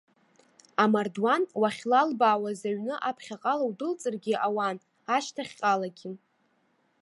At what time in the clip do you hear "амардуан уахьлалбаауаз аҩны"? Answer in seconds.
0.83-2.95